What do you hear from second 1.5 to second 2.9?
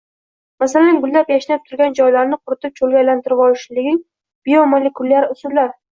turgan joylarni quritib